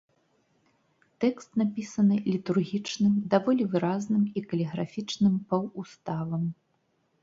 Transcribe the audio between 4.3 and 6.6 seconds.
і каліграфічным паўуставам.